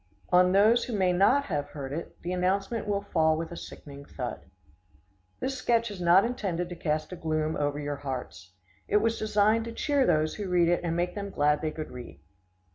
[0.31, 4.03] On those who may not have heard it, the announcement will fall with a sickening
[4.03, 4.47] thud.
[5.39, 8.53] This sketch is not intended to cast a gloom over your hearts.
[8.87, 11.91] It was designed to cheer those who read it and make them glad they could
[11.91, 12.19] read.